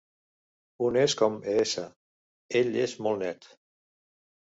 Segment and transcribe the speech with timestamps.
[0.85, 1.83] Un és com Eesa:
[2.61, 3.47] ell és molt net.